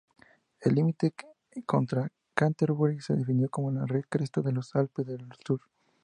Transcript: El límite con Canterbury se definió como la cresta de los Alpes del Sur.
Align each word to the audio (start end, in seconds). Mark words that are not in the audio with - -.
El 0.61 0.73
límite 0.73 1.13
con 1.67 1.85
Canterbury 2.33 3.01
se 3.01 3.13
definió 3.13 3.51
como 3.51 3.69
la 3.71 3.85
cresta 4.09 4.41
de 4.41 4.51
los 4.51 4.75
Alpes 4.75 5.05
del 5.05 5.29
Sur. 5.45 5.61